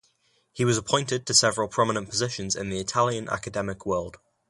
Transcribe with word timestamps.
He 0.51 0.65
was 0.65 0.79
appointed 0.79 1.27
to 1.27 1.33
several 1.35 1.67
prominent 1.67 2.09
positions 2.09 2.55
in 2.55 2.71
the 2.71 2.79
Italian 2.79 3.29
academic 3.29 3.85
world. 3.85 4.17